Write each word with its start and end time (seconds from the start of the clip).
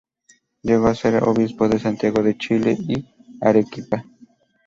Llegó 0.63 0.87
a 0.87 0.95
ser 0.95 1.23
obispo 1.25 1.69
de 1.69 1.77
Santiago 1.77 2.23
de 2.23 2.35
Chile 2.35 2.75
y 2.87 3.05
Arequipa. 3.39 4.03